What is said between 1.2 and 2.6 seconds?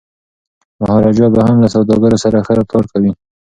به هم له سوداګرو سره ښه